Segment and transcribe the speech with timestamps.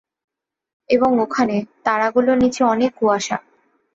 [0.89, 1.55] এবং ওখানে,
[1.83, 3.37] তারাগুলোর নিচে অনেক কুয়াশা।